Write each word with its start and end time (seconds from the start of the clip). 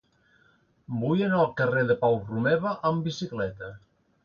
Vull 1.01 1.21
anar 1.25 1.41
al 1.41 1.51
carrer 1.61 1.85
de 1.91 1.97
Pau 2.05 2.19
Romeva 2.31 2.75
amb 2.93 3.09
bicicleta. 3.11 3.73